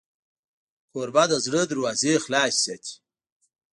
[0.91, 2.93] کوربه د زړه دروازې خلاصې ساتي.